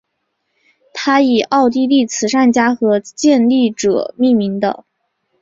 [0.95, 4.83] 它以奥地利慈善家和建立者命名的。